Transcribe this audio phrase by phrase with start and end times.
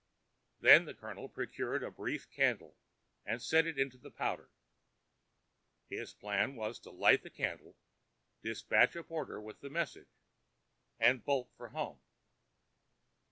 [0.61, 2.75] Then the Colonel procured a brief candle
[3.23, 4.49] and set it into the powder.
[5.89, 7.77] His plan was to light the candle,
[8.41, 10.09] dispatch a porter with the message,
[10.97, 12.01] and bolt for home.